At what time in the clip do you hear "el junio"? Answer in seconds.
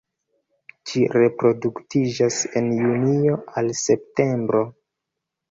2.63-3.37